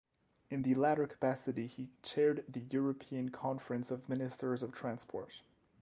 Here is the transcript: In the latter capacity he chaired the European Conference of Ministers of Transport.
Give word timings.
In 0.49 0.63
the 0.63 0.73
latter 0.73 1.05
capacity 1.05 1.67
he 1.67 1.91
chaired 2.01 2.43
the 2.49 2.61
European 2.71 3.29
Conference 3.29 3.91
of 3.91 4.09
Ministers 4.09 4.63
of 4.63 4.71
Transport. 4.73 5.43